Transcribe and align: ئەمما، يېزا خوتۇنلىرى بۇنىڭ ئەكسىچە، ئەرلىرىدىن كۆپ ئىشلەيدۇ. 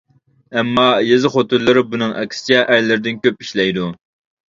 ئەمما، 0.55 0.85
يېزا 1.09 1.31
خوتۇنلىرى 1.35 1.85
بۇنىڭ 1.91 2.17
ئەكسىچە، 2.25 2.67
ئەرلىرىدىن 2.67 3.25
كۆپ 3.25 3.43
ئىشلەيدۇ. 3.49 3.97